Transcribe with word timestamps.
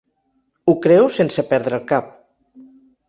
Ho 0.71 0.73
creo 0.85 1.05
sense 1.17 1.45
perdre 1.53 1.81
el 1.81 1.85
cap. 1.93 2.09